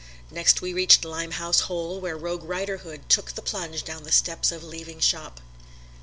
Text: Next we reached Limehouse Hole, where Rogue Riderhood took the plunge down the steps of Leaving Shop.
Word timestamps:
Next 0.31 0.63
we 0.63 0.73
reached 0.73 1.05
Limehouse 1.05 1.59
Hole, 1.69 2.01
where 2.01 2.17
Rogue 2.17 2.43
Riderhood 2.45 3.07
took 3.07 3.33
the 3.35 3.41
plunge 3.43 3.83
down 3.83 4.01
the 4.01 4.11
steps 4.11 4.51
of 4.51 4.63
Leaving 4.63 4.99
Shop. 4.99 5.39